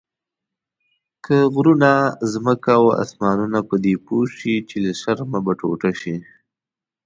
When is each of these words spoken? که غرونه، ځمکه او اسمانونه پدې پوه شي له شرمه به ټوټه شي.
که 1.25 1.37
غرونه، 1.53 1.93
ځمکه 2.33 2.71
او 2.79 2.85
اسمانونه 3.03 3.59
پدې 3.69 3.93
پوه 4.05 4.25
شي 4.37 4.53
له 4.83 4.91
شرمه 5.01 5.39
به 5.45 5.53
ټوټه 5.59 5.91
شي. 6.01 6.15